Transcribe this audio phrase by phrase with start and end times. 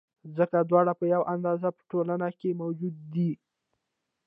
[0.37, 3.31] ځکه دواړه په یوه اندازه په ټولنه کې موجود دي.